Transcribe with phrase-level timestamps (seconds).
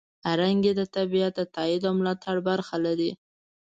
[0.41, 3.11] رنګ یې د طبیعت د تاييد او ملاتړ برخه لري.